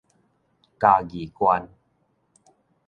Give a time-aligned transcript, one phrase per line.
[0.79, 1.69] 嘉義縣